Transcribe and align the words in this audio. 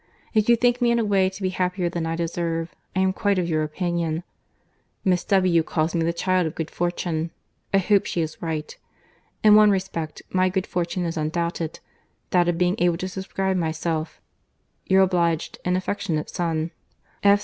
—If 0.33 0.49
you 0.49 0.55
think 0.55 0.81
me 0.81 0.89
in 0.89 0.97
a 0.97 1.05
way 1.05 1.29
to 1.29 1.41
be 1.43 1.49
happier 1.49 1.87
than 1.87 2.07
I 2.07 2.15
deserve, 2.15 2.73
I 2.95 3.01
am 3.01 3.13
quite 3.13 3.37
of 3.37 3.47
your 3.47 3.61
opinion.—Miss 3.61 5.23
W. 5.25 5.61
calls 5.61 5.93
me 5.93 6.03
the 6.03 6.11
child 6.11 6.47
of 6.47 6.55
good 6.55 6.71
fortune. 6.71 7.29
I 7.71 7.77
hope 7.77 8.07
she 8.07 8.21
is 8.21 8.41
right.—In 8.41 9.53
one 9.53 9.69
respect, 9.69 10.23
my 10.31 10.49
good 10.49 10.65
fortune 10.65 11.05
is 11.05 11.17
undoubted, 11.17 11.81
that 12.31 12.47
of 12.49 12.57
being 12.57 12.77
able 12.79 12.97
to 12.97 13.07
subscribe 13.07 13.57
myself, 13.57 14.19
Your 14.87 15.03
obliged 15.03 15.59
and 15.63 15.77
affectionate 15.77 16.31
Son, 16.31 16.71
F. 17.21 17.39